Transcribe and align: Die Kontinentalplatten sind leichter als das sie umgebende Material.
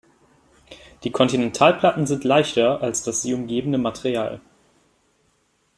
Die 1.03 1.11
Kontinentalplatten 1.11 2.07
sind 2.07 2.23
leichter 2.23 2.81
als 2.81 3.03
das 3.03 3.21
sie 3.21 3.35
umgebende 3.35 3.77
Material. 3.77 4.41